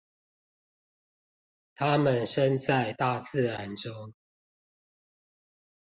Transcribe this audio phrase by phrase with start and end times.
[1.75, 4.15] 他們身在大自然中